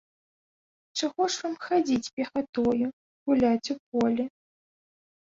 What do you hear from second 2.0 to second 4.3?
пехатою, гуляць у полі?